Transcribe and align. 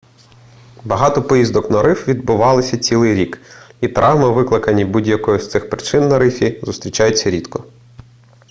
багато 0.85 1.23
поїздок 1.23 1.71
на 1.71 1.81
риф 1.81 2.07
відбуваються 2.07 2.77
цілий 2.77 3.15
рік 3.15 3.41
і 3.81 3.87
травми 3.87 4.29
викликані 4.31 4.85
будь-якою 4.85 5.39
з 5.39 5.49
цих 5.51 5.69
причин 5.69 6.07
на 6.07 6.19
рифі 6.19 6.59
зустрічаються 6.63 7.29
рідко 7.29 7.63